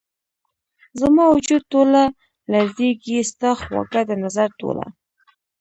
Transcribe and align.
زما 1.01 1.23
وجود 1.35 1.61
ټوله 1.71 2.03
لرزیږې 2.51 3.19
،ستا 3.31 3.51
خواږه، 3.59 4.01
دنظر 4.11 4.49
ټوله 4.59 4.85